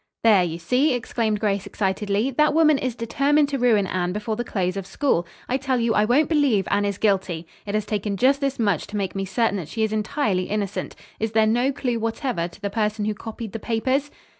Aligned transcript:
"There, 0.23 0.43
you 0.43 0.57
see," 0.57 0.95
exclaimed 0.95 1.39
Grace 1.39 1.67
excitedly, 1.67 2.31
"that 2.31 2.55
woman 2.55 2.79
is 2.79 2.95
determined 2.95 3.49
to 3.49 3.59
ruin 3.59 3.85
Anne 3.85 4.13
before 4.13 4.35
the 4.35 4.43
close 4.43 4.75
of 4.75 4.87
school. 4.87 5.27
I 5.47 5.57
tell 5.57 5.79
you, 5.79 5.93
I 5.93 6.05
won't 6.05 6.27
believe 6.27 6.67
Anne 6.71 6.85
is 6.85 6.97
guilty. 6.97 7.45
It 7.67 7.75
has 7.75 7.85
taken 7.85 8.17
just 8.17 8.41
this 8.41 8.57
much 8.57 8.87
to 8.87 8.97
make 8.97 9.13
me 9.13 9.25
certain 9.25 9.57
that 9.57 9.67
she 9.69 9.83
is 9.83 9.93
entirely 9.93 10.45
innocent. 10.45 10.95
Is 11.19 11.33
there 11.33 11.45
no 11.45 11.71
clue 11.71 11.99
whatever 11.99 12.47
to 12.47 12.59
the 12.61 12.71
person 12.71 13.05
who 13.05 13.13
copied 13.13 13.51
the 13.51 13.59
papers?" 13.59 14.09